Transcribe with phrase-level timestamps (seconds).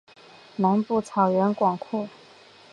[0.55, 2.09] 南部草原广阔。